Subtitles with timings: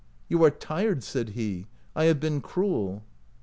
[0.29, 3.03] "You are tired," said he." I have been cruel."